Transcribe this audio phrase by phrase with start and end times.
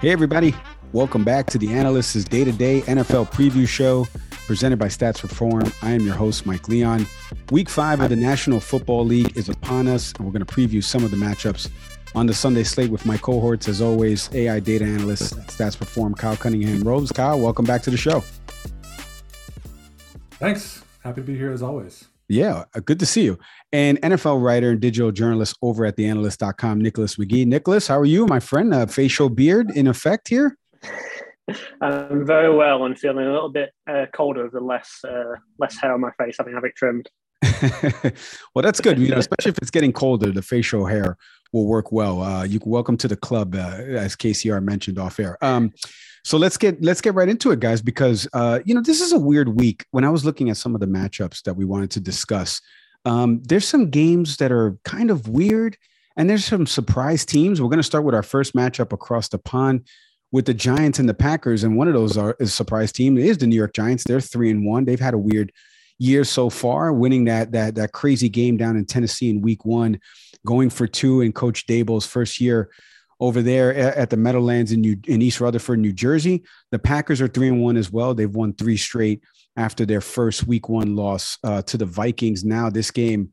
[0.00, 0.54] Hey, everybody.
[0.92, 4.06] Welcome back to the Analyst's Day to Day NFL Preview Show
[4.46, 5.70] presented by Stats Perform.
[5.82, 7.04] I am your host, Mike Leon.
[7.50, 10.82] Week five of the National Football League is upon us, and we're going to preview
[10.82, 11.68] some of the matchups
[12.14, 16.14] on the Sunday slate with my cohorts, as always, AI data analyst at Stats Perform,
[16.14, 17.12] Kyle Cunningham-Rhoads.
[17.14, 18.24] Kyle, welcome back to the show.
[20.38, 20.82] Thanks.
[21.04, 22.06] Happy to be here as always.
[22.30, 23.40] Yeah, uh, good to see you.
[23.72, 27.44] And NFL writer and digital journalist over at theanalyst.com, Nicholas McGee.
[27.44, 28.72] Nicholas, how are you, my friend?
[28.72, 30.56] Uh, facial beard in effect here?
[31.80, 35.92] I'm very well and feeling a little bit uh, colder with less uh, less hair
[35.92, 37.10] on my face, having have it trimmed.
[38.54, 39.00] well, that's good.
[39.00, 41.16] You know, especially if it's getting colder, the facial hair
[41.52, 42.22] will work well.
[42.22, 45.36] Uh, you can welcome to the club, uh, as KCR mentioned off air.
[45.42, 45.72] Um,
[46.24, 49.12] so let's get let's get right into it, guys, because uh, you know this is
[49.12, 49.86] a weird week.
[49.90, 52.60] When I was looking at some of the matchups that we wanted to discuss,
[53.04, 55.76] um, there's some games that are kind of weird,
[56.16, 57.60] and there's some surprise teams.
[57.60, 59.86] We're going to start with our first matchup across the pond
[60.32, 63.38] with the Giants and the Packers, and one of those are is surprise team is
[63.38, 64.04] the New York Giants.
[64.04, 64.84] They're three and one.
[64.84, 65.52] They've had a weird
[66.00, 70.00] year so far, winning that that that crazy game down in Tennessee in Week One,
[70.44, 72.70] going for two in Coach Daboll's first year
[73.20, 76.42] over there at the Meadowlands in New, in East Rutherford, New Jersey.
[76.70, 78.14] The Packers are three and one as well.
[78.14, 79.22] They've won three straight
[79.56, 82.44] after their first Week One loss uh, to the Vikings.
[82.44, 83.30] Now this game,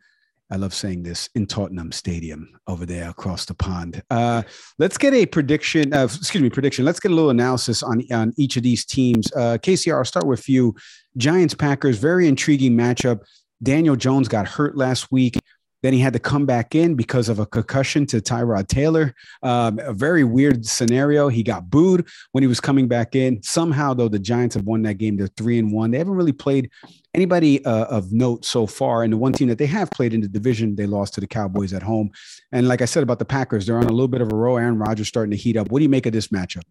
[0.50, 4.02] I love saying this in Tottenham Stadium over there across the pond.
[4.10, 4.44] Uh,
[4.80, 5.94] let's get a prediction.
[5.94, 6.86] Uh, excuse me, prediction.
[6.86, 9.32] Let's get a little analysis on on each of these teams.
[9.34, 10.76] Uh, KCR, I'll start with you.
[11.18, 13.22] Giants Packers, very intriguing matchup.
[13.62, 15.38] Daniel Jones got hurt last week.
[15.84, 19.14] Then he had to come back in because of a concussion to Tyrod Taylor.
[19.44, 21.28] Um, a very weird scenario.
[21.28, 23.42] He got booed when he was coming back in.
[23.44, 25.18] Somehow, though, the Giants have won that game.
[25.18, 25.92] They're three and one.
[25.92, 26.72] They haven't really played
[27.14, 29.04] anybody uh, of note so far.
[29.04, 31.28] And the one team that they have played in the division, they lost to the
[31.28, 32.10] Cowboys at home.
[32.52, 34.58] And like I said about the Packers, they're on a little bit of a row.
[34.58, 35.70] Aaron Rodgers starting to heat up.
[35.70, 36.64] What do you make of this matchup?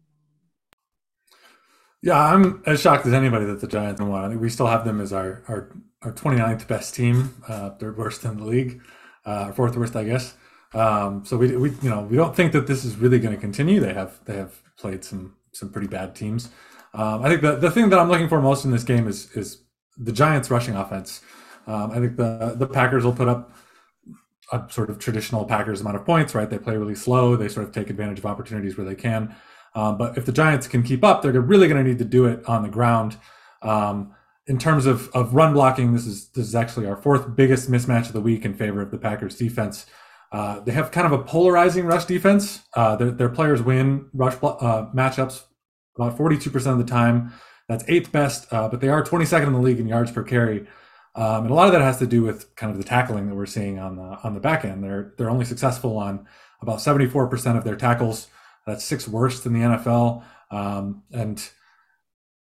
[2.03, 4.25] Yeah, I'm as shocked as anybody that the Giants won.
[4.25, 5.77] I think we still have them as our our,
[6.07, 8.81] our 29th best team, uh, third worst in the league
[9.27, 10.35] uh, fourth worst, I guess.
[10.73, 13.41] Um, so we, we, you know, we don't think that this is really going to
[13.41, 13.81] continue.
[13.81, 16.49] They have they have played some some pretty bad teams.
[16.95, 19.31] Um, I think the the thing that I'm looking for most in this game is
[19.33, 19.63] is
[19.99, 21.21] the Giants' rushing offense.
[21.67, 23.53] Um, I think the the Packers will put up
[24.53, 26.49] a sort of traditional Packers amount of points, right?
[26.49, 27.37] They play really slow.
[27.37, 29.35] They sort of take advantage of opportunities where they can.
[29.75, 32.27] Um, but if the Giants can keep up, they're really going to need to do
[32.27, 33.17] it on the ground.
[33.61, 34.15] Um,
[34.47, 38.07] in terms of, of run blocking, this is this is actually our fourth biggest mismatch
[38.07, 39.87] of the week in favor of the Packers defense.
[40.33, 42.63] Uh, they have kind of a polarizing rush defense.
[42.75, 45.45] Uh, their, their, players win rush uh, matchups
[45.97, 47.33] about 42% of the time.
[47.69, 50.67] That's eighth best, uh, but they are 22nd in the league in yards per carry.
[51.15, 53.35] Um, and a lot of that has to do with kind of the tackling that
[53.35, 54.85] we're seeing on the on the back end.
[54.85, 56.27] They're they're only successful on
[56.61, 58.29] about 74% of their tackles.
[58.67, 60.23] That's sixth worst in the NFL.
[60.51, 61.49] Um, and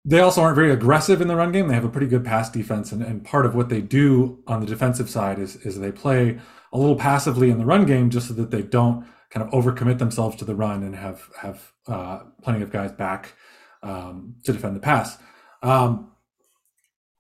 [0.05, 1.69] they also aren't very aggressive in the run game.
[1.69, 4.61] They have a pretty good pass defense, and, and part of what they do on
[4.61, 6.39] the defensive side is is they play
[6.73, 9.99] a little passively in the run game just so that they don't kind of overcommit
[9.99, 13.35] themselves to the run and have have uh, plenty of guys back
[13.83, 15.19] um, to defend the pass.
[15.63, 16.13] Um,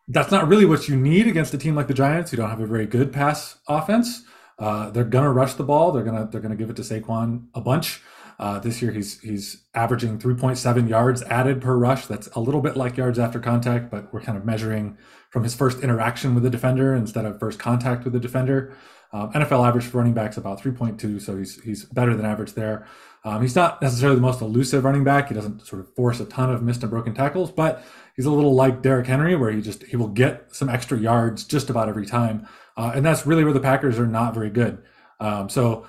[0.08, 2.60] that's not really what you need against a team like the Giants, who don't have
[2.60, 4.22] a very good pass offense.
[4.58, 5.92] Uh, they're gonna rush the ball.
[5.92, 8.00] They're gonna they're gonna give it to Saquon a bunch.
[8.38, 12.06] Uh, this year, he's he's averaging 3.7 yards added per rush.
[12.06, 14.96] That's a little bit like yards after contact, but we're kind of measuring
[15.30, 18.76] from his first interaction with the defender instead of first contact with the defender.
[19.12, 22.86] Um, NFL average for running backs about 3.2, so he's he's better than average there.
[23.24, 25.28] Um, he's not necessarily the most elusive running back.
[25.28, 27.82] He doesn't sort of force a ton of missed and broken tackles, but
[28.14, 31.44] he's a little like Derrick Henry, where he just he will get some extra yards
[31.44, 34.82] just about every time, uh, and that's really where the Packers are not very good.
[35.20, 35.86] Um, so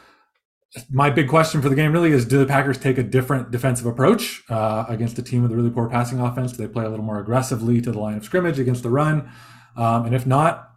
[0.91, 3.85] my big question for the game really is do the Packers take a different defensive
[3.85, 6.51] approach uh, against a team with a really poor passing offense?
[6.51, 9.31] Do they play a little more aggressively to the line of scrimmage against the run?
[9.75, 10.71] Um, and if not,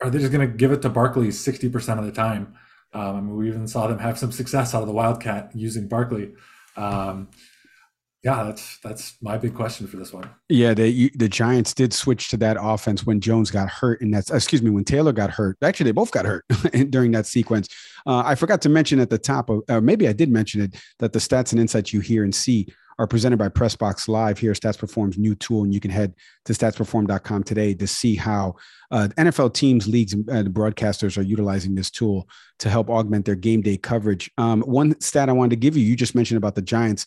[0.00, 2.54] are they just going to give it to Barkley 60% of the time?
[2.92, 5.88] Um, I mean, we even saw them have some success out of the Wildcat using
[5.88, 6.32] Barkley.
[6.76, 7.30] Um,
[8.24, 10.30] yeah, that's that's my big question for this one.
[10.48, 14.30] Yeah, the the Giants did switch to that offense when Jones got hurt, and that's
[14.30, 15.58] excuse me when Taylor got hurt.
[15.62, 16.46] Actually, they both got hurt
[16.90, 17.68] during that sequence.
[18.06, 20.74] Uh, I forgot to mention at the top of, or maybe I did mention it,
[21.00, 22.66] that the stats and insights you hear and see
[22.98, 24.38] are presented by Pressbox Live.
[24.38, 28.54] Here, Stats Perform's new tool, and you can head to statsperform.com today to see how
[28.90, 32.28] uh, NFL teams, leagues, and uh, broadcasters are utilizing this tool
[32.60, 34.30] to help augment their game day coverage.
[34.38, 37.04] Um, one stat I wanted to give you, you just mentioned about the Giants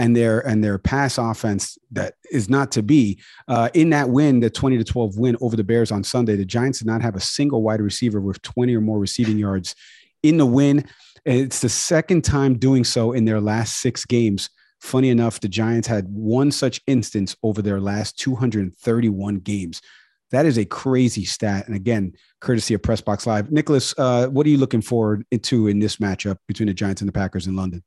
[0.00, 3.20] and their and their pass offense that is not to be.
[3.46, 6.44] Uh, in that win, the 20 to 12 win over the Bears on Sunday, the
[6.44, 9.76] Giants did not have a single wide receiver with 20 or more receiving yards
[10.24, 10.84] in the win.
[11.24, 14.50] It's the second time doing so in their last six games
[14.80, 19.82] Funny enough, the Giants had one such instance over their last 231 games.
[20.30, 21.66] That is a crazy stat.
[21.66, 23.52] And again, courtesy of Press Box Live.
[23.52, 27.08] Nicholas, uh, what are you looking forward to in this matchup between the Giants and
[27.08, 27.82] the Packers in London?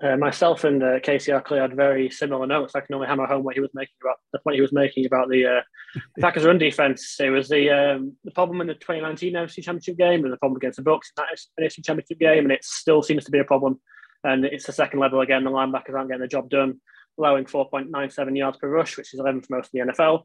[0.00, 2.76] Uh, myself and uh, KCR Clay had very similar notes.
[2.76, 5.06] I can only hammer home what he was making about the point he was making
[5.06, 7.16] about the uh, Packers' run defense.
[7.18, 10.56] It was the um, the problem in the 2019 NFC Championship game, and the problem
[10.56, 13.44] against the Bucks in that NFC Championship game, and it still seems to be a
[13.44, 13.80] problem.
[14.22, 15.42] And it's the second level again.
[15.42, 16.80] The linebackers aren't getting the job done,
[17.18, 20.22] allowing 4.97 yards per rush, which is 11th for most of the NFL.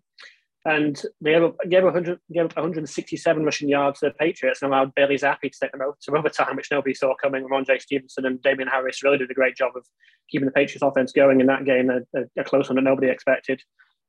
[0.66, 4.72] And they gave up, gave, 100, gave up 167 rushing yards to the Patriots and
[4.72, 7.44] allowed Bailey Zappe to take them over to overtime, which nobody saw coming.
[7.44, 9.86] Rhamondre Stevenson and Damien Harris really did a great job of
[10.30, 13.62] keeping the Patriots offense going in that game, a, a close one that nobody expected.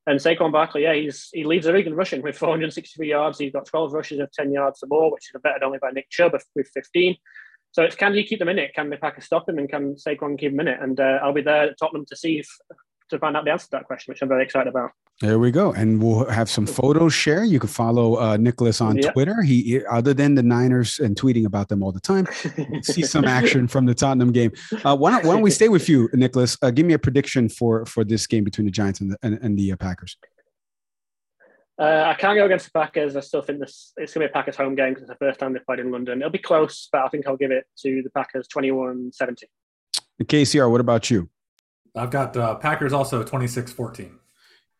[0.06, 3.38] And Saquon Barkley, yeah, he's he leads the league in rushing with 463 yards.
[3.38, 6.10] He's got 12 rushes of 10 yards or more, which is better only by Nick
[6.10, 7.16] Chubb with 15.
[7.72, 8.74] So it's can you keep them in it?
[8.74, 9.58] Can the Packers stop him?
[9.58, 10.78] And can Saquon keep him in it?
[10.80, 12.48] And uh, I'll be there at Tottenham to see if
[13.10, 14.90] to find out the answer to that question, which I'm very excited about.
[15.20, 17.44] There we go, and we'll have some photos share.
[17.44, 19.12] You can follow uh, Nicholas on yep.
[19.12, 19.42] Twitter.
[19.42, 22.26] He, other than the Niners and tweeting about them all the time,
[22.82, 24.50] see some action from the Tottenham game.
[24.84, 26.56] Uh, why don't Why don't we stay with you, Nicholas?
[26.62, 29.38] Uh, give me a prediction for for this game between the Giants and the, and,
[29.40, 30.16] and the uh, Packers.
[31.78, 33.16] Uh, I can't go against the Packers.
[33.16, 35.24] I still think this it's going to be a Packers home game because it's the
[35.24, 36.20] first time they've played in London.
[36.20, 39.48] It'll be close, but I think I'll give it to the Packers 21 17.
[40.22, 41.28] KCR, what about you?
[41.94, 44.18] I've got uh, Packers also 26 14.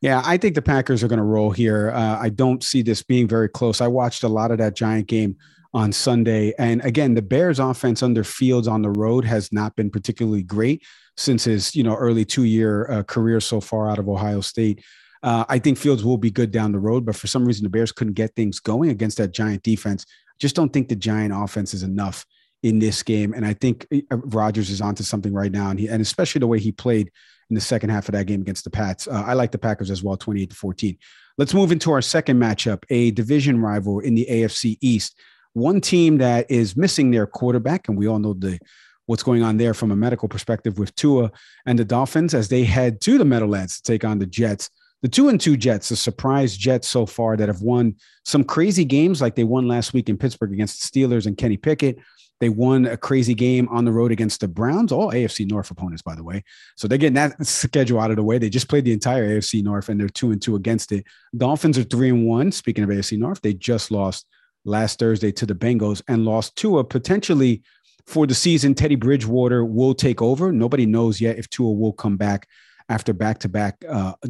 [0.00, 1.90] Yeah, I think the Packers are going to roll here.
[1.90, 3.80] Uh, I don't see this being very close.
[3.80, 5.36] I watched a lot of that Giant game
[5.72, 6.52] on Sunday.
[6.58, 10.82] And again, the Bears offense under Fields on the road has not been particularly great
[11.16, 14.84] since his, you know, early two year uh, career so far out of Ohio State.
[15.22, 17.70] Uh, I think Fields will be good down the road, but for some reason the
[17.70, 20.04] Bears couldn't get things going against that Giant defense.
[20.38, 22.26] Just don't think the Giant offense is enough
[22.64, 23.34] in this game.
[23.34, 26.46] And I think uh, Rodgers is onto something right now, and he and especially the
[26.46, 27.12] way he played
[27.50, 29.06] in the second half of that game against the Pats.
[29.06, 30.98] Uh, I like the Packers as well, 28 to 14.
[31.36, 35.18] Let's move into our second matchup, a division rival in the AFC East.
[35.52, 38.58] One team that is missing their quarterback, and we all know the
[39.06, 41.30] what's going on there from a medical perspective with Tua
[41.66, 44.70] and the Dolphins as they head to the Meadowlands to take on the Jets.
[45.02, 48.86] The two and two Jets, the surprise Jets so far that have won some crazy
[48.86, 51.98] games like they won last week in Pittsburgh against the Steelers and Kenny Pickett.
[52.40, 56.02] They won a crazy game on the road against the Browns, all AFC North opponents,
[56.02, 56.44] by the way.
[56.76, 58.38] So they're getting that schedule out of the way.
[58.38, 61.04] They just played the entire AFC North and they're two and two against it.
[61.36, 62.52] Dolphins are three and one.
[62.52, 64.26] Speaking of AFC North, they just lost
[64.64, 67.62] last Thursday to the Bengals and lost Tua potentially
[68.06, 68.74] for the season.
[68.74, 70.52] Teddy Bridgewater will take over.
[70.52, 72.48] Nobody knows yet if Tua will come back
[72.88, 73.82] after back to back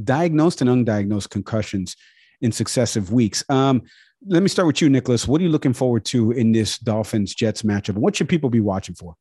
[0.04, 1.96] diagnosed and undiagnosed concussions
[2.40, 3.44] in successive weeks.
[3.48, 3.82] Um,
[4.26, 5.29] let me start with you, Nicholas.
[5.29, 7.94] What are you looking forward to in this Dolphins Jets matchup?
[7.94, 9.15] what should people be watching for?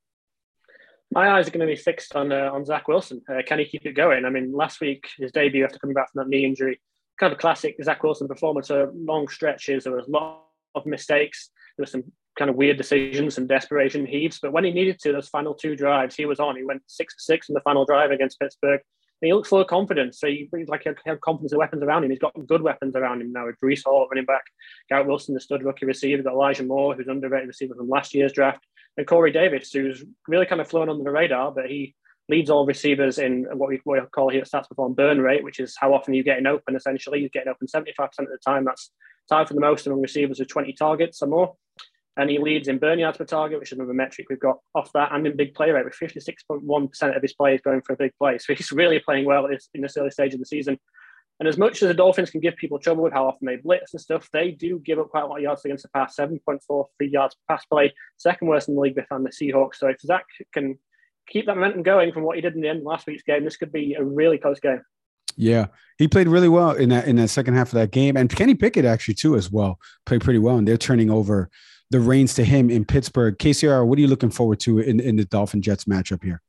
[1.11, 3.21] My eyes are going to be fixed on uh, on Zach Wilson.
[3.29, 4.25] Uh, can he keep it going?
[4.25, 6.81] I mean, last week his debut after coming back from that knee injury,
[7.19, 8.69] kind of a classic Zach Wilson performance.
[8.69, 11.51] A long stretches, there was a lot of mistakes.
[11.77, 12.03] There were some
[12.37, 14.39] kind of weird decisions and desperation heaves.
[14.41, 16.55] But when he needed to, those final two drives, he was on.
[16.55, 18.81] He went six six in the final drive against Pittsburgh
[19.27, 20.19] he looks full of confidence.
[20.19, 22.09] So he brings like have confidence of weapons around him.
[22.09, 24.43] He's got good weapons around him now with Breece Hall running back,
[24.89, 28.33] Garrett Wilson, the stud rookie receiver, got Elijah Moore, who's underrated receiver from last year's
[28.33, 28.65] draft,
[28.97, 31.95] and Corey Davis, who's really kind of flown under the radar, but he
[32.29, 35.43] leads all receivers in what we, what we call here at stats perform burn rate,
[35.43, 36.75] which is how often you're getting open.
[36.75, 38.63] Essentially, you're getting open 75% of the time.
[38.63, 38.91] That's
[39.29, 41.55] tied for the most among receivers with 20 targets or more
[42.17, 44.91] and he leads in burn yards per target, which is another metric we've got off
[44.93, 48.11] that, and in big play rate with 56.1% of his players going for a big
[48.19, 48.37] play.
[48.37, 50.77] So he's really playing well in this early stage of the season.
[51.39, 53.93] And as much as the Dolphins can give people trouble with how often they blitz
[53.93, 56.87] and stuff, they do give up quite a lot of yards against the pass, 7.43
[57.01, 59.75] yards per pass play, second worst in the league behind the Seahawks.
[59.75, 60.77] So if Zach can
[61.27, 63.43] keep that momentum going from what he did in the end of last week's game,
[63.43, 64.81] this could be a really close game.
[65.35, 65.67] Yeah,
[65.97, 68.53] he played really well in that in that second half of that game, and Kenny
[68.53, 71.49] Pickett actually too as well played pretty well, and they're turning over
[71.91, 73.37] the reins to him in Pittsburgh.
[73.37, 76.41] KCR, what are you looking forward to in, in the Dolphin Jets matchup here?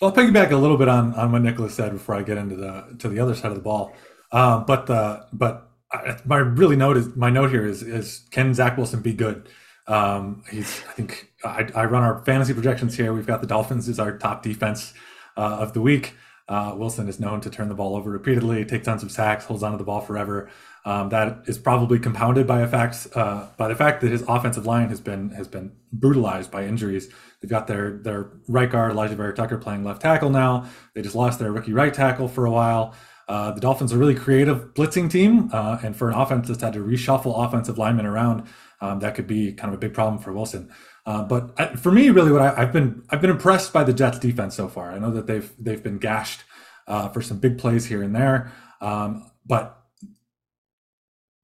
[0.00, 2.56] Well, I'll piggyback a little bit on, on what Nicholas said before I get into
[2.56, 3.94] the to the other side of the ball.
[4.32, 8.52] Um, but the but I, my really note is my note here is is can
[8.52, 9.48] Zach Wilson be good?
[9.86, 13.12] Um, he's I think I, I, run our fantasy projections here.
[13.12, 14.92] We've got the Dolphins as our top defense
[15.36, 16.14] uh, of the week.
[16.48, 19.62] Uh, Wilson is known to turn the ball over repeatedly, take tons of sacks, holds
[19.62, 20.50] onto the ball forever.
[20.86, 24.66] Um, that is probably compounded by a fact uh, by the fact that his offensive
[24.66, 27.08] line has been has been brutalized by injuries.
[27.42, 30.66] They've got their their right guard Alijah Vera-Tucker playing left tackle now.
[30.94, 32.94] They just lost their rookie right tackle for a while.
[33.28, 36.62] Uh, the Dolphins are a really creative blitzing team, uh, and for an offense that's
[36.62, 38.46] had to reshuffle offensive linemen around,
[38.80, 40.72] um, that could be kind of a big problem for Wilson.
[41.04, 43.92] Uh, but I, for me, really, what I, have been I've been impressed by the
[43.92, 44.92] Jets defense so far.
[44.92, 46.44] I know that they've they've been gashed
[46.86, 49.82] uh, for some big plays here and there, um, but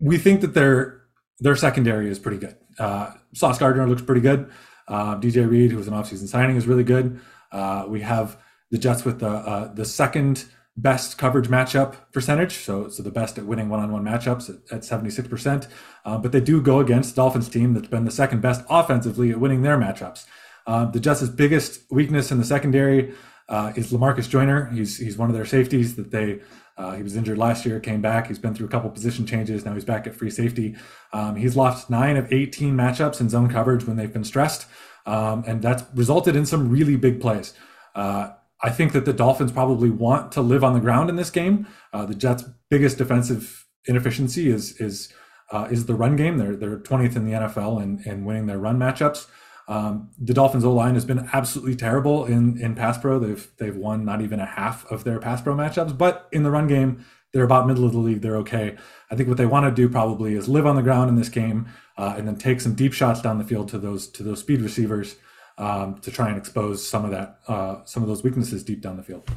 [0.02, 1.02] we think that their
[1.38, 2.56] their secondary is pretty good.
[2.78, 4.50] Uh, Sauce Gardner looks pretty good.
[4.88, 7.20] Uh, DJ Reed, who was an offseason signing, is really good.
[7.50, 8.36] Uh, we have
[8.70, 10.44] the Jets with the uh, the second
[10.76, 15.68] best coverage matchup percentage, so so the best at winning one-on-one matchups at, 76%.
[16.04, 19.38] Uh, but they do go against Dolphins team that's been the second best offensively at
[19.38, 20.24] winning their matchups.
[20.66, 23.12] Uh, the Jets' biggest weakness in the secondary
[23.48, 24.70] uh, is Lamarcus Joyner.
[24.70, 26.40] He's he's one of their safeties that they.
[26.82, 28.26] Uh, he was injured last year, came back.
[28.26, 29.64] He's been through a couple position changes.
[29.64, 30.74] Now he's back at free safety.
[31.12, 34.66] Um, he's lost nine of 18 matchups in zone coverage when they've been stressed,
[35.06, 37.54] um, and that's resulted in some really big plays.
[37.94, 41.30] Uh, I think that the Dolphins probably want to live on the ground in this
[41.30, 41.68] game.
[41.92, 45.12] Uh, the Jets' biggest defensive inefficiency is is
[45.52, 46.38] uh, is the run game.
[46.38, 49.26] They're they're 20th in the NFL in, in winning their run matchups.
[49.68, 53.18] Um, the Dolphins' O line has been absolutely terrible in in pass pro.
[53.18, 56.50] They've they've won not even a half of their pass pro matchups, but in the
[56.50, 58.22] run game, they're about middle of the league.
[58.22, 58.76] They're okay.
[59.10, 61.28] I think what they want to do probably is live on the ground in this
[61.28, 64.40] game, uh, and then take some deep shots down the field to those to those
[64.40, 65.16] speed receivers
[65.58, 68.96] um, to try and expose some of that, uh, some of those weaknesses deep down
[68.96, 69.28] the field.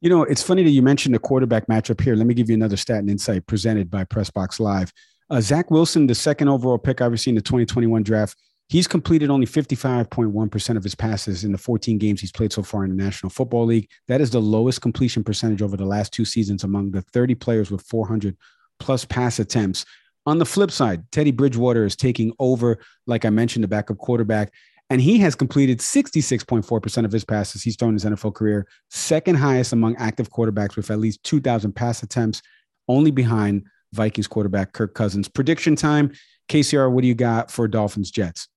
[0.00, 2.14] You know, it's funny that you mentioned the quarterback matchup here.
[2.14, 4.92] Let me give you another stat and insight presented by Pressbox Live.
[5.30, 8.36] Uh, Zach Wilson, the second overall pick obviously in the 2021 draft,
[8.68, 12.84] he's completed only 55.1% of his passes in the 14 games he's played so far
[12.84, 13.88] in the National Football League.
[14.06, 17.70] That is the lowest completion percentage over the last two seasons among the 30 players
[17.70, 18.36] with 400
[18.78, 19.84] plus pass attempts.
[20.26, 24.52] On the flip side, Teddy Bridgewater is taking over, like I mentioned, the backup quarterback.
[24.90, 29.36] And he has completed 66.4% of his passes he's thrown in his NFL career, second
[29.36, 32.42] highest among active quarterbacks with at least 2,000 pass attempts,
[32.88, 35.28] only behind Vikings quarterback Kirk Cousins.
[35.28, 36.12] Prediction time.
[36.48, 38.48] KCR, what do you got for Dolphins Jets?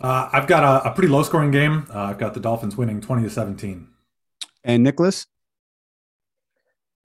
[0.00, 1.86] Uh, I've got a, a, pretty low scoring game.
[1.92, 3.86] Uh, I've got the Dolphins winning 20 to 17.
[4.64, 5.26] And Nicholas?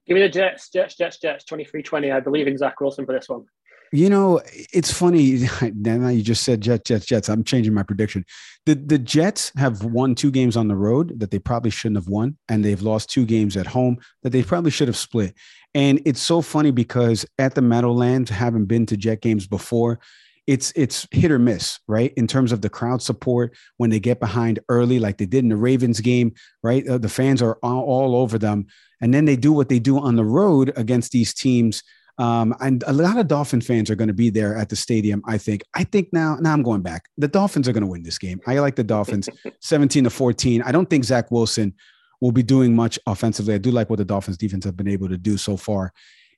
[0.07, 2.11] Give me the Jets, Jets, Jets, Jets, 23 20.
[2.11, 3.45] I believe in Zach Wilson for this one.
[3.91, 4.41] You know,
[4.73, 5.47] it's funny.
[5.73, 7.29] Now you just said Jets, Jets, Jets.
[7.29, 8.25] I'm changing my prediction.
[8.65, 12.07] The the Jets have won two games on the road that they probably shouldn't have
[12.07, 15.33] won, and they've lost two games at home that they probably should have split.
[15.73, 19.99] And it's so funny because at the Meadowlands, having been to Jet games before,
[20.47, 22.13] it's it's hit or miss, right?
[22.15, 25.49] In terms of the crowd support when they get behind early, like they did in
[25.49, 26.87] the Ravens game, right?
[26.87, 28.67] Uh, the fans are all, all over them,
[29.01, 31.83] and then they do what they do on the road against these teams
[32.17, 35.21] um, and a lot of Dolphin fans are going to be there at the stadium.
[35.25, 35.63] I think.
[35.73, 36.37] I think now.
[36.39, 37.09] Now I'm going back.
[37.17, 38.39] The Dolphins are going to win this game.
[38.47, 39.27] I like the Dolphins,
[39.59, 40.61] 17 to 14.
[40.61, 41.73] I don't think Zach Wilson
[42.21, 43.53] will be doing much offensively.
[43.53, 45.91] I do like what the Dolphins defense have been able to do so far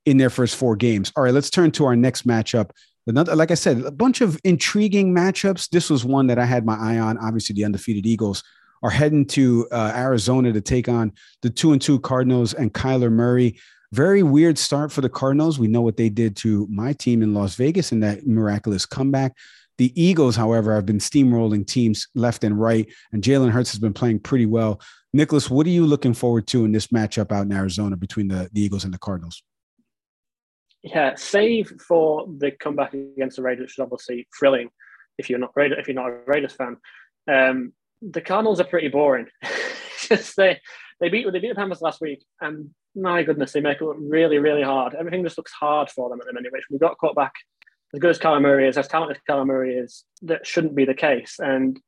[0.06, 1.12] in their first four games.
[1.16, 2.72] All right, let's turn to our next matchup.
[3.08, 5.70] Another, like I said, a bunch of intriguing matchups.
[5.70, 7.18] This was one that I had my eye on.
[7.18, 8.44] Obviously, the undefeated Eagles
[8.84, 13.12] are heading to uh, Arizona to take on the two and two Cardinals and Kyler
[13.12, 13.60] Murray.
[13.94, 15.58] Very weird start for the Cardinals.
[15.58, 19.38] We know what they did to my team in Las Vegas in that miraculous comeback.
[19.78, 23.94] The Eagles, however, have been steamrolling teams left and right, and Jalen Hurts has been
[23.94, 24.82] playing pretty well.
[25.14, 28.50] Nicholas, what are you looking forward to in this matchup out in Arizona between the,
[28.52, 29.42] the Eagles and the Cardinals?
[30.90, 34.70] Yeah, save for the comeback against the Raiders, which is obviously thrilling
[35.18, 36.78] if you're not if you're not a Raiders fan.
[37.28, 39.28] Um, the Cardinals are pretty boring.
[40.08, 40.60] Just they
[41.00, 43.98] they beat they beat the Panthers last week, and my goodness, they make it look
[44.00, 44.96] really, really hard.
[44.96, 47.34] Everything just looks hard for them at the minute, which we've got caught back
[47.94, 50.86] as good as Kyler Murray is, as talented as Kyler Murray is, that shouldn't be
[50.86, 51.36] the case.
[51.40, 51.80] And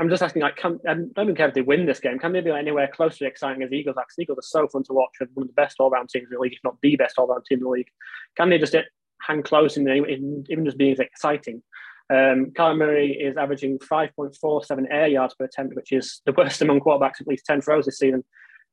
[0.00, 2.18] I'm just asking, like, can, I don't even care if they win this game.
[2.18, 3.96] Can they be anywhere close to exciting as Eagles?
[3.96, 6.40] Like, Eagles are so fun to watch one of the best all-round teams in the
[6.40, 7.88] league, if not the best all-round team in the league.
[8.36, 8.74] Can they just
[9.20, 9.86] hang close in,
[10.48, 11.62] even just being exciting?
[12.10, 16.80] Um, Kyler Murray is averaging 5.47 air yards per attempt, which is the worst among
[16.80, 18.24] quarterbacks, at least 10 throws this season.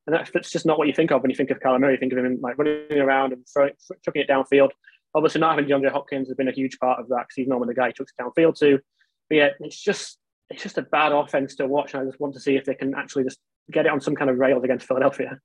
[0.06, 1.92] And that's, just not what you think of when you think of Kyler Murray.
[1.94, 3.72] You think of him like running around and throwing,
[4.04, 4.70] chucking it downfield.
[5.14, 7.68] Obviously, not having DeAndre Hopkins has been a huge part of that because he's normally
[7.68, 8.80] the guy who chucks it downfield to.
[9.28, 10.18] But yeah, it's just
[10.52, 11.94] it's just a bad offense to watch.
[11.94, 13.38] And I just want to see if they can actually just
[13.70, 15.38] get it on some kind of rails against Philadelphia.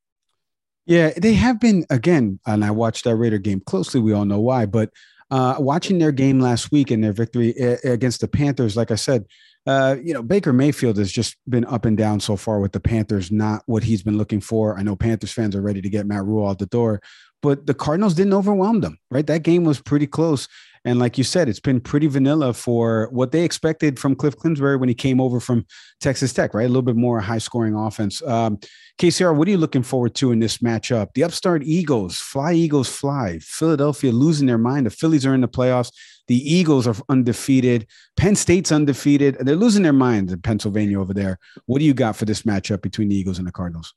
[0.86, 4.00] Yeah, they have been again, and I watched that Raider game closely.
[4.00, 4.90] We all know why, but
[5.30, 7.50] uh, watching their game last week and their victory
[7.84, 9.26] against the Panthers, like I said,
[9.66, 12.80] uh, you know, Baker Mayfield has just been up and down so far with the
[12.80, 14.80] Panthers, not what he's been looking for.
[14.80, 17.02] I know Panthers fans are ready to get Matt Rhule out the door,
[17.42, 19.28] but the Cardinals didn't overwhelm them, right?
[19.28, 20.48] That game was pretty close.
[20.88, 24.78] And like you said, it's been pretty vanilla for what they expected from Cliff Kingsbury
[24.78, 25.66] when he came over from
[26.00, 26.64] Texas Tech, right?
[26.64, 28.24] A little bit more high scoring offense.
[28.24, 28.58] Um,
[28.98, 31.08] KCR, what are you looking forward to in this matchup?
[31.14, 33.40] The upstart Eagles, fly Eagles fly.
[33.42, 34.86] Philadelphia losing their mind.
[34.86, 35.92] The Phillies are in the playoffs.
[36.28, 37.86] The Eagles are undefeated.
[38.16, 39.36] Penn State's undefeated.
[39.42, 41.38] They're losing their minds in Pennsylvania over there.
[41.66, 43.94] What do you got for this matchup between the Eagles and the Cardinals?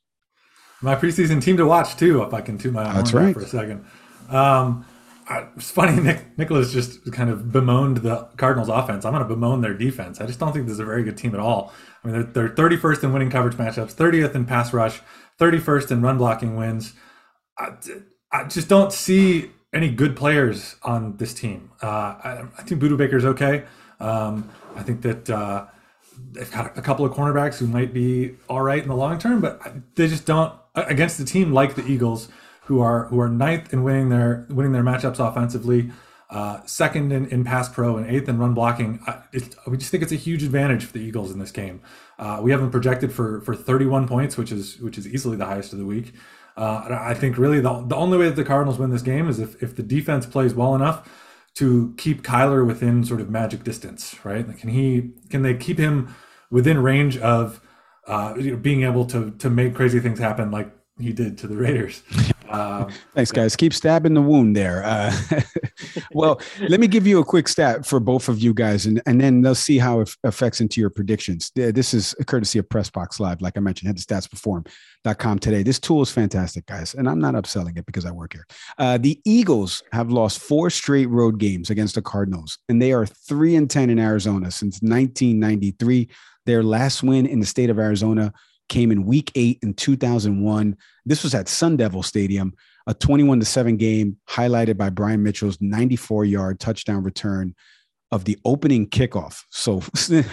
[0.81, 3.33] My preseason team to watch too, if I can toot my That's right.
[3.33, 3.85] for a second.
[4.27, 4.85] Um,
[5.29, 9.05] it's funny, Nick Nicholas just kind of bemoaned the Cardinals' offense.
[9.05, 10.19] I'm going to bemoan their defense.
[10.21, 11.73] I just don't think this is a very good team at all.
[12.03, 15.01] I mean, they're, they're 31st in winning coverage matchups, 30th in pass rush,
[15.39, 16.93] 31st in run blocking wins.
[17.57, 17.73] I,
[18.31, 21.71] I just don't see any good players on this team.
[21.81, 23.63] Uh, I, I, think Budda Baker's okay.
[23.99, 25.67] Um, I think that uh,
[26.31, 29.41] they've got a couple of cornerbacks who might be all right in the long term,
[29.41, 29.61] but
[29.95, 32.29] they just don't against a team like the Eagles,
[32.65, 35.91] who are who are ninth in winning their winning their matchups offensively.
[36.29, 39.01] Uh, second in, in pass pro and eighth in run blocking.
[39.05, 39.21] Uh,
[39.67, 41.81] we just think it's a huge advantage for the Eagles in this game.
[42.17, 45.45] Uh, we have them projected for for 31 points, which is which is easily the
[45.45, 46.13] highest of the week.
[46.55, 49.39] Uh, I think really the, the only way that the Cardinals win this game is
[49.39, 51.09] if, if the defense plays well enough
[51.55, 54.45] to keep Kyler within sort of magic distance, right?
[54.57, 56.13] Can he can they keep him
[56.49, 57.61] within range of
[58.07, 62.03] uh, being able to to make crazy things happen like he did to the Raiders.
[62.51, 63.55] Um, Thanks, guys.
[63.55, 64.83] Keep stabbing the wound there.
[64.83, 65.15] Uh,
[66.11, 69.21] well, let me give you a quick stat for both of you guys, and, and
[69.21, 71.51] then they'll see how it affects into your predictions.
[71.55, 73.41] This is a courtesy of PressBox Live.
[73.41, 75.63] Like I mentioned, head to statsperform.com today.
[75.63, 78.45] This tool is fantastic, guys, and I'm not upselling it because I work here.
[78.77, 83.05] Uh, the Eagles have lost four straight road games against the Cardinals, and they are
[83.05, 86.09] 3 and 10 in Arizona since 1993.
[86.45, 88.33] Their last win in the state of Arizona
[88.71, 90.77] came in week eight in 2001.
[91.05, 92.53] This was at Sun Devil Stadium,
[92.87, 97.53] a 21 to 7 game highlighted by Brian Mitchell's 94 yard touchdown return
[98.13, 99.43] of the opening kickoff.
[99.49, 99.83] So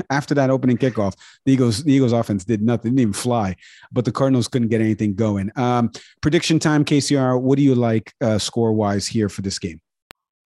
[0.11, 1.15] after that opening kickoff,
[1.45, 3.57] the Eagles, the Eagles offense did nothing, didn't even fly,
[3.93, 5.51] but the Cardinals couldn't get anything going.
[5.57, 5.91] Um,
[6.21, 9.81] prediction time, KCR, what do you like uh, score wise here for this game?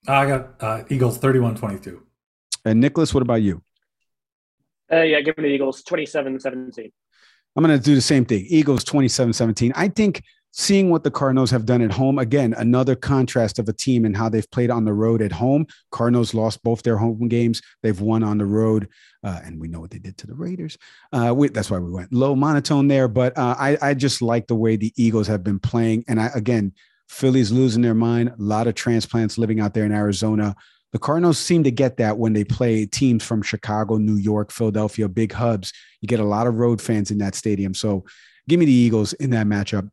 [0.08, 2.02] I got uh, Eagles 31 22.
[2.64, 3.62] And Nicholas, what about you?
[4.90, 6.90] Uh, yeah, give me the Eagles 27 17.
[7.56, 8.46] I'm going to do the same thing.
[8.48, 9.72] Eagles 27 17.
[9.74, 13.72] I think seeing what the Cardinals have done at home, again, another contrast of a
[13.72, 15.66] team and how they've played on the road at home.
[15.90, 18.88] Cardinals lost both their home games, they've won on the road.
[19.24, 20.76] Uh, and we know what they did to the Raiders.
[21.12, 23.08] Uh, we, that's why we went low monotone there.
[23.08, 26.04] But uh, I, I just like the way the Eagles have been playing.
[26.08, 26.72] And I, again,
[27.08, 28.30] Philly's losing their mind.
[28.30, 30.56] A lot of transplants living out there in Arizona.
[30.92, 35.08] The Cardinals seem to get that when they play teams from Chicago, New York, Philadelphia,
[35.08, 35.72] big hubs.
[36.00, 37.74] You get a lot of road fans in that stadium.
[37.74, 38.04] So
[38.48, 39.90] give me the Eagles in that matchup.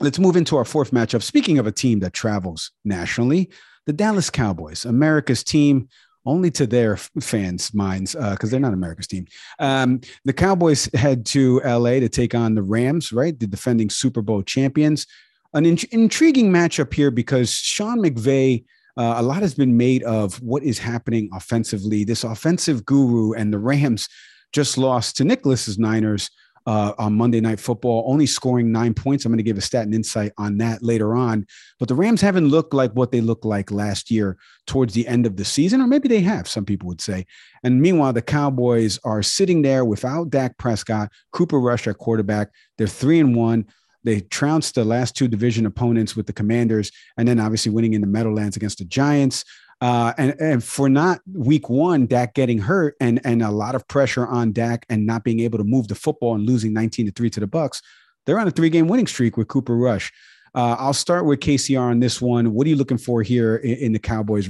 [0.00, 1.22] Let's move into our fourth matchup.
[1.22, 3.50] Speaking of a team that travels nationally,
[3.86, 5.88] the Dallas Cowboys, America's team,
[6.24, 9.26] only to their fans' minds, because uh, they're not America's team.
[9.58, 13.38] Um, the Cowboys head to LA to take on the Rams, right?
[13.38, 15.06] The defending Super Bowl champions.
[15.54, 18.64] An in- intriguing matchup here because Sean McVay
[18.98, 22.04] uh, a lot has been made of what is happening offensively.
[22.04, 24.08] This offensive guru and the Rams
[24.52, 26.28] just lost to Nicholas's Niners
[26.66, 29.24] uh, on Monday Night Football, only scoring nine points.
[29.24, 31.46] I'm going to give a stat and insight on that later on.
[31.78, 35.26] But the Rams haven't looked like what they looked like last year towards the end
[35.26, 37.24] of the season, or maybe they have, some people would say.
[37.62, 42.50] And meanwhile, the Cowboys are sitting there without Dak Prescott, Cooper Rush at quarterback.
[42.76, 43.66] They're three and one.
[44.08, 48.00] They trounced the last two division opponents with the Commanders, and then obviously winning in
[48.00, 49.44] the Meadowlands against the Giants.
[49.82, 53.86] Uh, and, and for not week one, Dak getting hurt and and a lot of
[53.86, 57.12] pressure on Dak and not being able to move the football and losing 19 to
[57.12, 57.82] 3 to the Bucks,
[58.24, 60.10] they're on a three-game winning streak with Cooper Rush.
[60.54, 62.54] Uh, I'll start with KCR on this one.
[62.54, 64.48] What are you looking for here in, in the Cowboys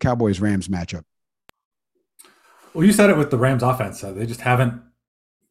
[0.00, 1.04] Cowboys Rams matchup?
[2.74, 4.02] Well, you said it with the Rams offense.
[4.02, 4.82] Uh, they just haven't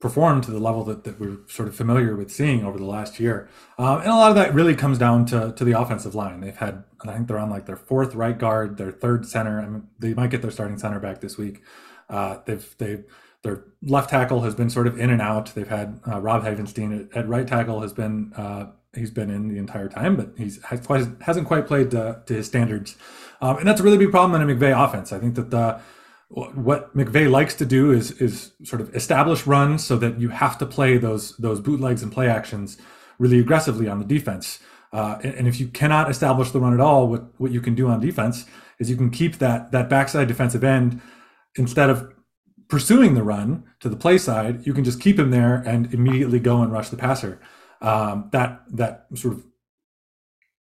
[0.04, 3.22] perform to the level that, that we're sort of familiar with seeing over the last
[3.22, 3.48] year.
[3.78, 6.42] Um, and a lot of that really comes down to, to the offensive line.
[6.42, 9.62] They've had, I think they're on like their fourth right guard, their third center.
[9.62, 11.62] I mean, they might get their starting center back this week.
[12.10, 13.04] Uh, they've, they
[13.44, 15.56] their left tackle has been sort of in and out.
[15.56, 19.48] They've had uh, Rob Havenstein at, at, right tackle has been, uh, he's been in
[19.48, 22.98] the entire time, but he's quite, hasn't quite played to, to his standards.
[23.40, 25.14] Um, and that's a really big problem in a McVay offense.
[25.14, 25.80] I think that the,
[26.30, 30.58] what McVay likes to do is is sort of establish runs so that you have
[30.58, 32.78] to play those those bootlegs and play actions
[33.20, 34.60] really aggressively on the defense.
[34.92, 37.76] Uh, and, and, if you cannot establish the run at all, what what you can
[37.76, 38.46] do on defense
[38.80, 41.02] is you can keep that that backside defensive end
[41.56, 42.14] instead of
[42.68, 46.40] pursuing the run to the play side, you can just keep him there and immediately
[46.40, 47.40] go and rush the passer.
[47.82, 49.44] Um, that that sort of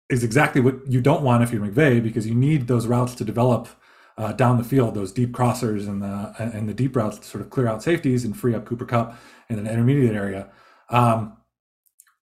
[0.08, 3.24] is exactly what you don't want if you're McVay because you need those routes to
[3.24, 3.68] develop
[4.18, 7.42] uh, down the field, those deep crossers and the and the deep routes to sort
[7.42, 10.48] of clear out safeties and free up Cooper Kupp in an intermediate area.
[10.88, 11.36] Um,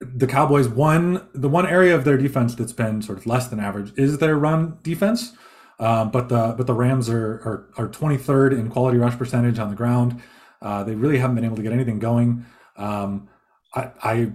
[0.00, 3.60] the Cowboys one the one area of their defense that's been sort of less than
[3.60, 5.32] average is their run defense.
[5.78, 9.70] Um, but the but the Rams are, are, are 23rd in quality rush percentage on
[9.70, 10.22] the ground.
[10.60, 12.44] Uh, they really haven't been able to get anything going.
[12.76, 13.28] Um,
[13.74, 14.32] I, I,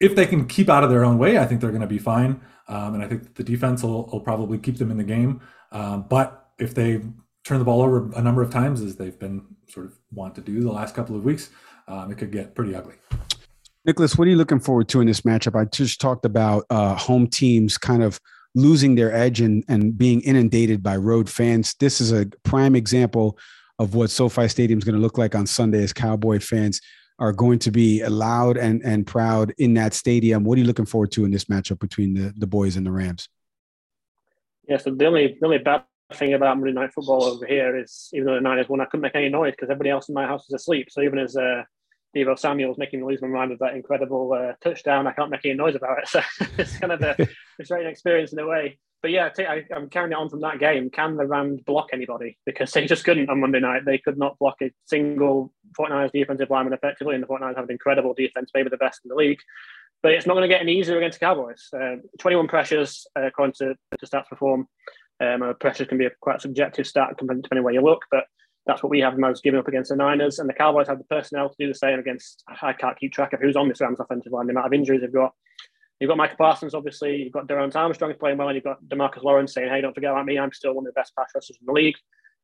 [0.00, 1.98] if they can keep out of their own way, I think they're going to be
[1.98, 2.40] fine.
[2.72, 5.42] Um, and I think the defense will, will, probably keep them in the game.
[5.72, 7.02] Um, but if they
[7.44, 10.40] turn the ball over a number of times, as they've been sort of want to
[10.40, 11.50] do the last couple of weeks,
[11.86, 12.94] um, it could get pretty ugly.
[13.84, 15.60] Nicholas, what are you looking forward to in this matchup?
[15.60, 18.18] I just talked about uh, home teams kind of
[18.54, 21.74] losing their edge and, and being inundated by road fans.
[21.78, 23.38] This is a prime example
[23.78, 26.80] of what SoFi Stadium is going to look like on Sunday as Cowboy fans
[27.18, 30.44] are going to be loud and, and proud in that stadium.
[30.44, 32.90] What are you looking forward to in this matchup between the, the boys and the
[32.90, 33.28] Rams?
[34.68, 38.08] Yeah, so the only, the only bad thing about Monday Night Football over here is
[38.12, 40.26] even though the Niners won, I couldn't make any noise because everybody else in my
[40.26, 40.88] house was asleep.
[40.90, 41.62] So even as uh,
[42.14, 45.06] Deebo Samuel's making me lose my mind with that incredible uh, touchdown.
[45.06, 46.08] I can't make any noise about it.
[46.08, 46.20] So
[46.58, 47.16] it's kind of a
[47.56, 48.78] frustrating experience in a way.
[49.02, 50.88] But yeah, I, am carrying it on from that game.
[50.88, 52.38] Can the Rams block anybody?
[52.46, 53.84] Because they just couldn't on Monday night.
[53.84, 57.72] They could not block a single 49ers defensive lineman effectively, and the 49ers have an
[57.72, 59.40] incredible defense, maybe the best in the league.
[60.04, 61.68] But it's not going to get any easier against the Cowboys.
[61.74, 64.68] Uh, 21 pressures, uh, according to, stats perform.
[65.20, 68.24] Um, pressures can be a quite subjective stat depending where you look, but
[68.66, 70.38] that's what we have most given up against the Niners.
[70.38, 72.44] And the Cowboys have the personnel to do the same against.
[72.62, 75.00] I can't keep track of who's on this Rams offensive line, the amount of injuries
[75.00, 75.32] they've got.
[76.02, 77.14] You've got Micah Parsons, obviously.
[77.14, 80.10] You've got Dorance Armstrong playing well, and you've got Demarcus Lawrence saying, "Hey, don't forget
[80.10, 80.36] about me.
[80.36, 81.94] I'm still one of the best pass rushers in the league."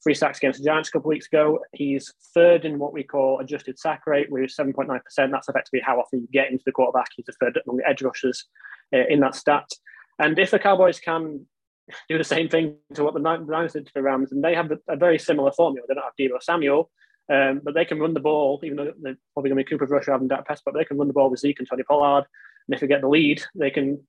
[0.05, 1.59] Three sacks against the Giants a couple weeks ago.
[1.73, 5.33] He's third in what we call adjusted sack rate, with 7.9%.
[5.33, 7.09] That's effectively how often you get into the quarterback.
[7.16, 8.44] He's the third among the edge rushers
[8.94, 9.68] uh, in that stat.
[10.21, 11.44] And if the Cowboys can
[12.09, 14.71] do the same thing to what the Niners did to the Rams, and they have
[14.88, 15.85] a very similar formula.
[15.88, 16.92] They don't have Deebo Samuel,
[17.29, 19.87] um, but they can run the ball, even though they're probably going to be Cooper
[19.87, 20.75] Rush rather than Dak Prescott.
[20.75, 22.25] They can run the ball with Zeke and Tony Pollard,
[22.68, 24.07] and if they get the lead, they can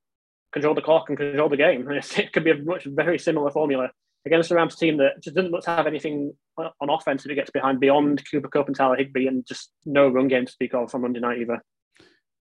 [0.52, 1.88] control the clock and control the game.
[1.88, 3.90] And it could be a much very similar formula
[4.26, 7.36] against the Rams team that just doesn't look to have anything on offense if it
[7.36, 10.74] gets behind beyond Cooper Kupp and Tyler Higbee, and just no run game to speak
[10.74, 11.64] of from Monday night either.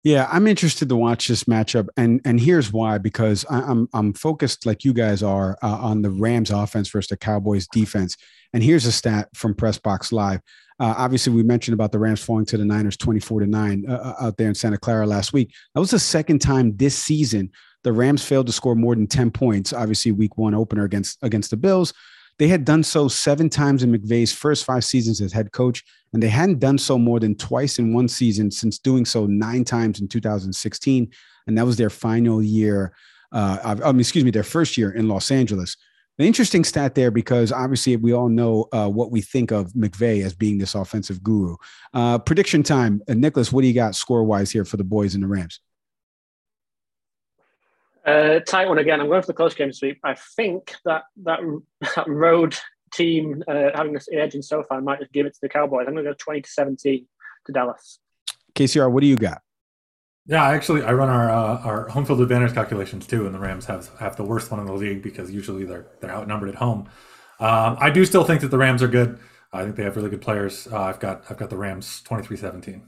[0.05, 4.13] Yeah, I'm interested to watch this matchup, and and here's why: because I, am I'm
[4.13, 8.17] focused like you guys are uh, on the Rams offense versus the Cowboys defense.
[8.53, 10.41] And here's a stat from Press Box Live.
[10.81, 13.93] Uh, obviously, we mentioned about the Rams falling to the Niners 24 to nine uh,
[14.19, 15.55] uh, out there in Santa Clara last week.
[15.75, 17.53] That was the second time this season
[17.85, 19.73] the Rams failed to score more than 10 points.
[19.73, 21.95] Obviously, Week One opener against against the Bills.
[22.39, 26.23] They had done so seven times in McVay's first five seasons as head coach, and
[26.23, 30.01] they hadn't done so more than twice in one season since doing so nine times
[30.01, 31.11] in 2016.
[31.47, 32.95] And that was their final year,
[33.33, 35.77] uh, I mean, excuse me, their first year in Los Angeles.
[36.19, 40.25] An interesting stat there because obviously we all know uh, what we think of McVay
[40.25, 41.57] as being this offensive guru.
[41.95, 45.15] Uh, prediction time, uh, Nicholas, what do you got score wise here for the boys
[45.15, 45.61] and the Rams?
[48.05, 49.01] Uh, tight one again.
[49.01, 50.01] I'm going for the close game sweep.
[50.03, 51.41] I think that that,
[51.97, 52.57] that road
[52.93, 55.85] team uh, having this edge in SoFi might just give it to the Cowboys.
[55.87, 57.07] I'm going to go 20 to 17
[57.47, 57.99] to Dallas.
[58.55, 59.41] KCR, what do you got?
[60.27, 63.65] Yeah, actually, I run our uh, our home field advantage calculations too, and the Rams
[63.67, 66.89] have have the worst one in the league because usually they're they're outnumbered at home.
[67.41, 69.19] Um, I do still think that the Rams are good.
[69.53, 70.69] I think they have really good players.
[70.71, 72.83] Uh, I've got I've got the Rams 23-17.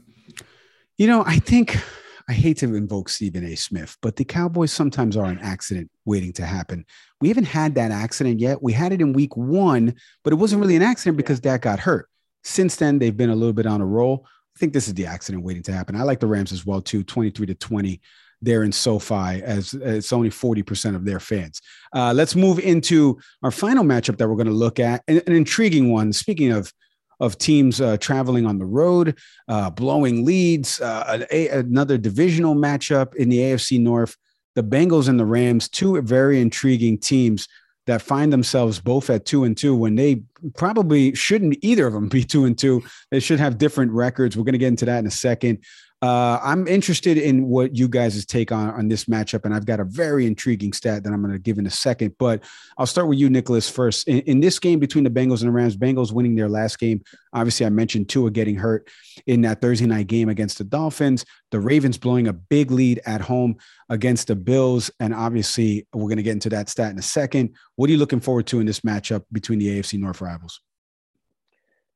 [0.97, 1.77] You know, I think
[2.27, 3.55] I hate to invoke Stephen A.
[3.55, 6.85] Smith, but the Cowboys sometimes are an accident waiting to happen.
[7.21, 8.63] We haven't had that accident yet.
[8.63, 11.79] We had it in week one, but it wasn't really an accident because Dak got
[11.79, 12.09] hurt.
[12.43, 14.25] Since then, they've been a little bit on a roll.
[14.55, 15.95] I think this is the accident waiting to happen.
[15.95, 18.01] I like the Rams as well, too, 23 to 20
[18.41, 21.61] there in SoFi, as it's only 40% of their fans.
[21.93, 25.33] Uh, let's move into our final matchup that we're going to look at, an, an
[25.33, 26.11] intriguing one.
[26.11, 26.71] Speaking of
[27.19, 33.15] of teams uh, traveling on the road, uh, blowing leads, uh, a, another divisional matchup
[33.15, 34.15] in the AFC North.
[34.55, 37.47] The Bengals and the Rams, two very intriguing teams
[37.87, 40.23] that find themselves both at two and two when they
[40.55, 42.83] probably shouldn't either of them be two and two.
[43.11, 44.35] They should have different records.
[44.35, 45.63] We're going to get into that in a second.
[46.05, 49.79] Uh, I'm interested in what you guys' take on, on this matchup, and I've got
[49.79, 52.13] a very intriguing stat that I'm going to give in a second.
[52.19, 52.43] But
[52.77, 54.07] I'll start with you, Nicholas, first.
[54.07, 57.03] In, in, this game between the Bengals and the Rams, Bengals winning their last game.
[57.33, 58.87] Obviously, I mentioned Tua getting hurt
[59.25, 61.25] in that Thursday night game against the Dolphins.
[61.49, 63.57] The Ravens blowing a big lead at home
[63.89, 67.55] against the Bills, and obviously, we're going to get into that stat in a second.
[67.77, 70.61] What are you looking forward to in this matchup between the AFC North rivals?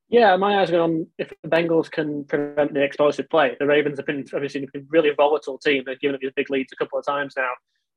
[0.10, 3.56] Yeah, my eyes are on if the Bengals can prevent the explosive play.
[3.60, 5.84] The Ravens have been obviously a really volatile team.
[5.86, 7.52] They've given up these big leads a couple of times now.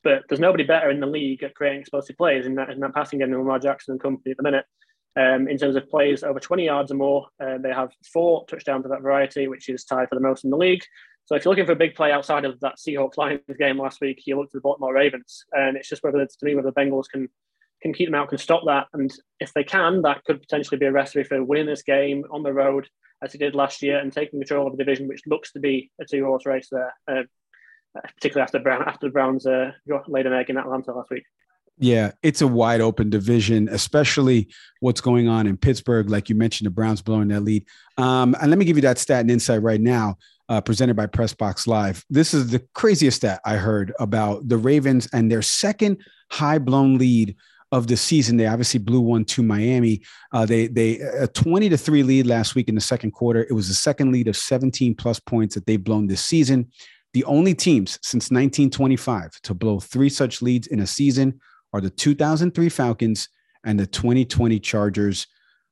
[0.04, 2.94] But there's nobody better in the league at creating explosive plays in that, in that
[2.94, 4.66] passing game than Lamar Jackson and company at the minute.
[5.14, 8.84] Um, in terms of plays over 20 yards or more, uh, they have four touchdowns
[8.84, 10.82] of that variety, which is tied for the most in the league.
[11.26, 14.00] So if you're looking for a big play outside of that Seahawks Lions game last
[14.00, 16.70] week, you look to the Baltimore Ravens, and it's just whether it's to me whether
[16.70, 17.28] the Bengals can
[17.82, 20.86] can keep them out, can stop that, and if they can, that could potentially be
[20.86, 22.88] a recipe for winning this game on the road
[23.22, 25.90] as he did last year and taking control of the division, which looks to be
[26.00, 27.22] a two horse race there, uh,
[28.14, 29.72] particularly after Brown after the Browns uh,
[30.08, 31.24] laid an egg in Atlanta last week.
[31.78, 34.48] Yeah, it's a wide open division, especially
[34.80, 36.10] what's going on in Pittsburgh.
[36.10, 37.64] Like you mentioned, the Browns blowing that lead.
[37.96, 40.16] Um, and let me give you that stat and insight right now,
[40.48, 42.04] uh, presented by Pressbox Live.
[42.10, 45.98] This is the craziest stat I heard about the Ravens and their second
[46.30, 47.36] high blown lead
[47.72, 48.36] of the season.
[48.36, 50.02] They obviously blew one to Miami.
[50.30, 53.44] Uh, they they a 20 to 3 lead last week in the second quarter.
[53.48, 56.70] It was the second lead of 17 plus points that they've blown this season.
[57.14, 61.40] The only teams since 1925 to blow three such leads in a season
[61.72, 63.28] are the 2003 Falcons
[63.64, 65.26] and the 2020 Chargers.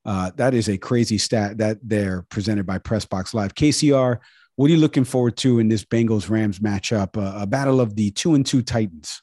[0.04, 3.54] Uh, that is a crazy stat that they're presented by Pressbox Live.
[3.54, 4.18] KCR,
[4.56, 7.16] what are you looking forward to in this Bengals Rams matchup?
[7.16, 9.22] Uh, a battle of the two and two Titans.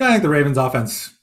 [0.00, 1.14] I think the Ravens offense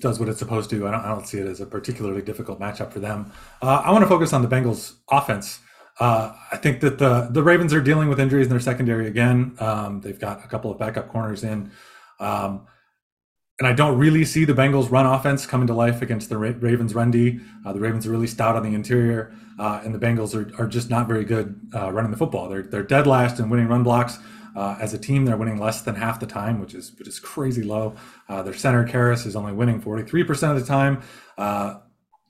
[0.00, 0.88] does what it's supposed to.
[0.88, 3.32] I don't, I don't see it as a particularly difficult matchup for them.
[3.62, 5.60] Uh, I want to focus on the Bengals offense.
[6.00, 9.56] Uh, I think that the the Ravens are dealing with injuries in their secondary again.
[9.58, 11.72] Um, they've got a couple of backup corners in,
[12.20, 12.66] um,
[13.58, 16.54] and I don't really see the Bengals' run offense coming to life against the Ra-
[16.56, 17.40] Ravens' run D.
[17.66, 20.68] Uh, the Ravens are really stout on the interior, uh, and the Bengals are, are
[20.68, 22.48] just not very good uh, running the football.
[22.48, 24.18] They're they're dead last in winning run blocks.
[24.58, 27.20] Uh, as a team, they're winning less than half the time, which is which is
[27.20, 27.94] crazy low.
[28.28, 31.00] Uh, their center Karras is only winning 43% of the time.
[31.38, 31.78] Uh,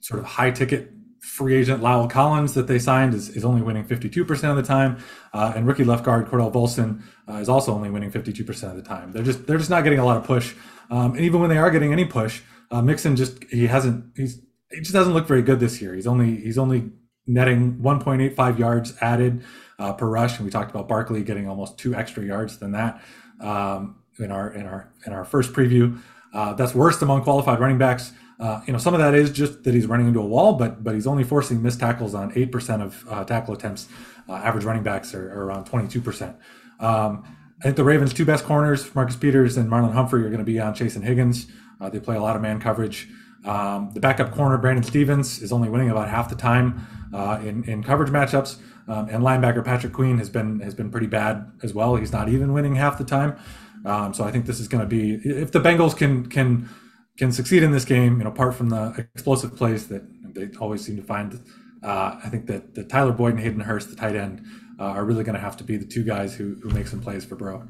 [0.01, 3.83] sort of high ticket free agent La'el Collins that they signed is, is only winning
[3.83, 4.99] 52% of the time,
[5.33, 8.83] uh, and rookie left guard Cordell Volson uh, is also only winning 52% of the
[8.83, 9.11] time.
[9.11, 10.53] They're just they're just not getting a lot of push,
[10.91, 14.39] um, and even when they are getting any push, uh, Mixon just he hasn't he's
[14.69, 15.95] he just doesn't look very good this year.
[15.95, 16.91] He's only he's only
[17.29, 19.43] netting 1.85 yards added
[19.77, 23.01] uh, per rush, and we talked about Barkley getting almost two extra yards than that
[23.39, 25.99] um, in our in our in our first preview.
[26.33, 28.11] Uh, that's worst among qualified running backs.
[28.39, 30.83] Uh, you know, some of that is just that he's running into a wall, but
[30.83, 33.87] but he's only forcing missed tackles on eight percent of uh, tackle attempts.
[34.27, 36.35] Uh, average running backs are, are around twenty two percent.
[36.79, 37.23] Um,
[37.59, 40.45] I think the Ravens' two best corners, Marcus Peters and Marlon Humphrey, are going to
[40.45, 41.47] be on Chase and Higgins.
[41.81, 43.09] Uh, they play a lot of man coverage.
[43.45, 47.63] Um, the backup corner, Brandon Stephens, is only winning about half the time uh, in,
[47.63, 48.57] in coverage matchups.
[48.87, 51.95] Um, and linebacker Patrick Queen has been has been pretty bad as well.
[51.95, 53.37] He's not even winning half the time.
[53.85, 56.69] Um, so I think this is going to be if the Bengals can can
[57.17, 60.83] can succeed in this game, you know, apart from the explosive plays that they always
[60.83, 61.39] seem to find.
[61.83, 64.45] Uh, I think that, that Tyler Boyd and Hayden Hurst, the tight end,
[64.79, 66.99] uh, are really going to have to be the two guys who who make some
[66.99, 67.67] plays for Burrow.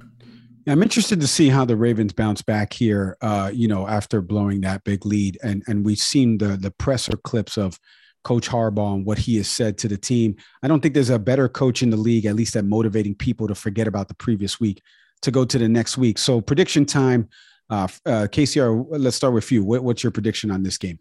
[0.67, 3.17] I'm interested to see how the Ravens bounce back here.
[3.21, 7.17] Uh, you know, after blowing that big lead, and and we've seen the the presser
[7.17, 7.79] clips of
[8.23, 10.35] Coach Harbaugh and what he has said to the team.
[10.61, 13.47] I don't think there's a better coach in the league, at least at motivating people
[13.47, 14.81] to forget about the previous week
[15.21, 16.17] to go to the next week.
[16.17, 17.29] So prediction time,
[17.69, 18.85] uh, uh, KCR.
[18.89, 19.63] Let's start with you.
[19.63, 20.99] What, what's your prediction on this game?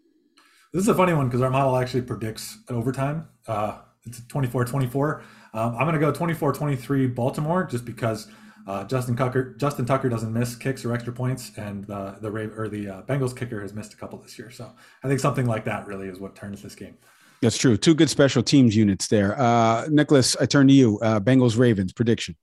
[0.73, 3.27] This is a funny one because our model actually predicts an overtime.
[3.47, 5.21] Uh, it's 24-24.
[5.53, 8.27] Um, I'm going to go 24-23 Baltimore just because
[8.69, 12.69] uh, Justin Tucker Justin Tucker doesn't miss kicks or extra points, and the the or
[12.69, 14.51] the uh, Bengals kicker has missed a couple this year.
[14.51, 14.69] So
[15.03, 16.95] I think something like that really is what turns this game.
[17.41, 17.77] That's true.
[17.77, 19.39] Two good special teams units there.
[19.41, 20.99] Uh, Nicholas, I turn to you.
[20.99, 22.35] Uh, Bengals Ravens prediction.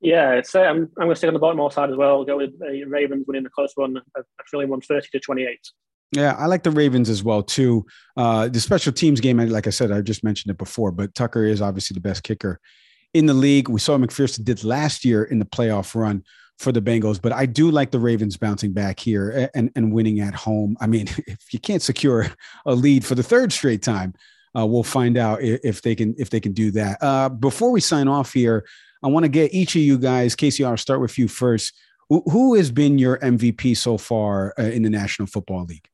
[0.00, 2.24] Yeah, it's, uh, I'm, I'm going to stick on the Baltimore side as well.
[2.24, 3.98] Go with uh, Ravens winning the close one.
[4.16, 5.58] I feeling one 30 to 28.
[6.12, 7.84] Yeah, I like the Ravens as well too.
[8.16, 11.44] Uh, the special teams game, like I said, I just mentioned it before, but Tucker
[11.44, 12.60] is obviously the best kicker
[13.16, 13.68] in the league.
[13.68, 16.22] We saw McPherson did last year in the playoff run
[16.58, 20.20] for the Bengals, but I do like the Ravens bouncing back here and, and winning
[20.20, 20.76] at home.
[20.80, 22.26] I mean, if you can't secure
[22.66, 24.14] a lead for the third straight time,
[24.56, 26.98] uh, we'll find out if they can if they can do that.
[27.02, 28.64] Uh, before we sign off here,
[29.02, 31.74] I want to get each of you guys, Casey, I'll start with you first.
[32.08, 35.88] Who, has been your MVP so far uh, in the National Football League?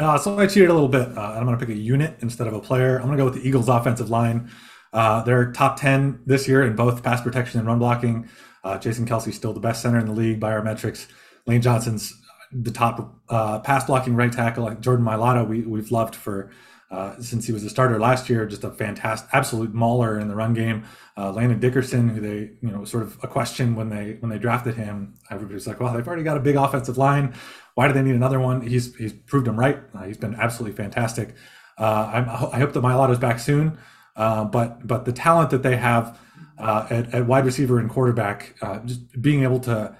[0.00, 1.16] Uh, so I cheated a little bit.
[1.16, 2.96] Uh, I'm going to pick a unit instead of a player.
[2.96, 4.50] I'm going to go with the Eagles' offensive line.
[4.96, 8.26] Uh, they're top 10 this year in both pass protection and run blocking.
[8.64, 11.06] Uh, Jason Kelce's still the best center in the league by our metrics.
[11.46, 12.18] Lane Johnson's
[12.50, 14.64] the top uh, pass blocking right tackle.
[14.64, 16.50] Like Jordan Mailata, we, we've loved for
[16.90, 18.46] uh, since he was a starter last year.
[18.46, 20.86] Just a fantastic, absolute mauler in the run game.
[21.14, 24.38] Uh, Landon Dickerson, who they, you know, sort of a question when they when they
[24.38, 25.12] drafted him.
[25.30, 27.34] Everybody's like, well, they've already got a big offensive line.
[27.74, 28.62] Why do they need another one?
[28.62, 29.78] He's he's proved them right.
[29.94, 31.34] Uh, he's been absolutely fantastic.
[31.76, 33.76] Uh, i hope that Mailata's back soon.
[34.16, 36.18] Uh, but but the talent that they have
[36.58, 39.94] uh, at, at, wide receiver and quarterback, uh, just being able to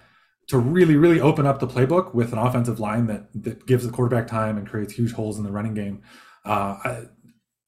[0.48, 3.92] to really really open up the playbook with an offensive line that that gives the
[3.92, 6.02] quarterback time and creates huge holes in the running game.
[6.44, 7.02] Uh, I,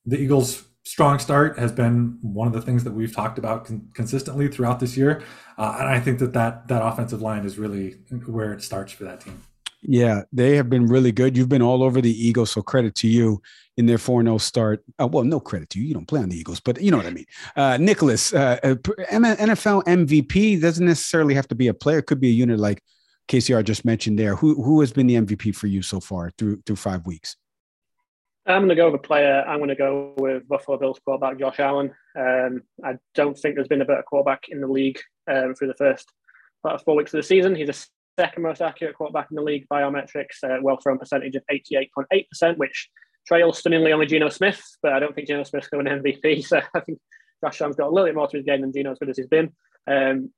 [0.07, 3.91] the Eagles' strong start has been one of the things that we've talked about con-
[3.93, 5.23] consistently throughout this year,
[5.59, 9.05] uh, and I think that that that offensive line is really where it starts for
[9.05, 9.43] that team.
[9.83, 11.37] Yeah, they have been really good.
[11.37, 13.41] You've been all over the Eagles, so credit to you
[13.77, 14.85] in their 4 0 start.
[15.01, 15.87] Uh, well, no credit to you.
[15.87, 17.27] You don't play on the Eagles, but you know what I mean.
[17.55, 22.29] Uh, Nicholas, uh, NFL MVP doesn't necessarily have to be a player, it could be
[22.29, 22.83] a unit like
[23.29, 24.35] KCR just mentioned there.
[24.35, 27.37] Who, who has been the MVP for you so far through, through five weeks?
[28.47, 29.45] I'm going to go with a player.
[29.47, 31.95] I'm going to go with Buffalo Bills quarterback Josh Allen.
[32.19, 34.99] Um, I don't think there's been a better quarterback in the league
[35.31, 36.11] um, through the first
[36.85, 37.55] four weeks of the season.
[37.55, 37.75] He's a
[38.18, 42.57] second most accurate quarterback in the league by biometrics, uh, well thrown percentage of 88.8%,
[42.57, 42.88] which
[43.26, 46.44] trails stunningly only Geno Smith, but I don't think Geno Smith's going to MVP.
[46.48, 46.98] So I think
[47.44, 49.16] Josh Allen's got a little bit more to his game than Geno, as good as
[49.16, 49.52] he's been.
[49.87, 50.31] Um,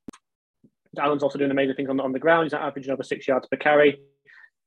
[0.99, 2.45] Allen's also doing amazing things on, on the ground.
[2.45, 4.01] He's averaging over six yards per carry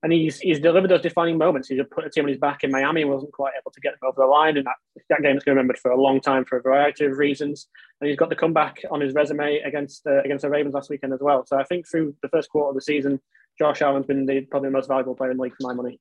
[0.03, 1.69] and he's he's delivered those defining moments.
[1.69, 3.93] He's put a team on his back in Miami and wasn't quite able to get
[3.93, 4.75] them over the line, and that
[5.09, 7.17] that game is going to be remembered for a long time for a variety of
[7.17, 7.67] reasons.
[8.01, 11.13] And he's got the comeback on his resume against uh, against the Ravens last weekend
[11.13, 11.45] as well.
[11.45, 13.19] So I think through the first quarter of the season,
[13.57, 15.99] Josh Allen's been the, probably the most valuable player in the league for my money.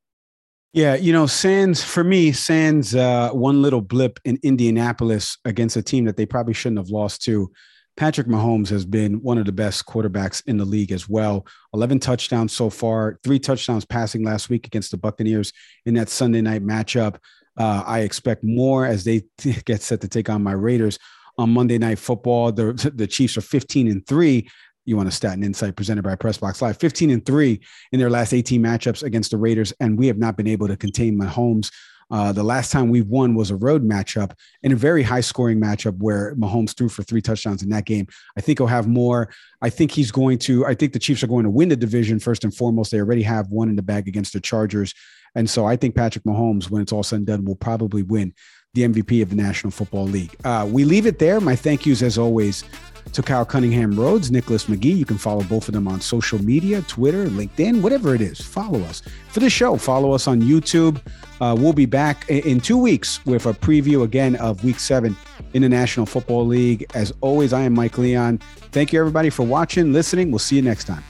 [0.73, 5.83] Yeah, you know, Sands for me, Sands uh, one little blip in Indianapolis against a
[5.83, 7.53] team that they probably shouldn't have lost to
[7.97, 11.47] Patrick Mahomes has been one of the best quarterbacks in the league as well.
[11.75, 15.53] 11 touchdowns so far, three touchdowns passing last week against the Buccaneers
[15.85, 17.17] in that Sunday night matchup.
[17.59, 19.23] Uh, I expect more as they
[19.65, 20.99] get set to take on my Raiders
[21.39, 22.53] on Monday Night Football.
[22.53, 24.49] The, the Chiefs are 15 and three.
[24.85, 27.61] You want a stat and insight presented by Pressbox Live 15 and three
[27.93, 29.73] in their last 18 matchups against the Raiders.
[29.79, 31.71] And we have not been able to contain Mahomes.
[32.13, 35.59] Uh, the last time we won was a road matchup in a very high scoring
[35.59, 38.07] matchup where Mahomes threw for three touchdowns in that game.
[38.37, 39.31] I think he'll have more.
[39.63, 42.21] I think he's going to, I think the Chiefs are going to win the division
[42.21, 42.91] first and foremost.
[42.91, 44.95] They already have one in the bag against the Chargers.
[45.35, 48.35] And so I think Patrick Mahomes, when it's all said and done, will probably win
[48.75, 50.37] the MVP of the National Football League.
[50.45, 51.41] Uh, we leave it there.
[51.41, 52.65] My thank yous, as always,
[53.13, 54.97] to Kyle Cunningham-Rhoads, Nicholas McGee.
[54.97, 58.41] You can follow both of them on social media, Twitter, LinkedIn, whatever it is.
[58.41, 59.03] Follow us.
[59.29, 61.01] For the show, follow us on YouTube.
[61.41, 65.17] Uh, we'll be back in two weeks with a preview again of week seven
[65.55, 66.87] in the National Football League.
[66.95, 68.39] As always, I am Mike Leon.
[68.71, 70.31] Thank you, everybody, for watching, listening.
[70.31, 71.03] We'll see you next time.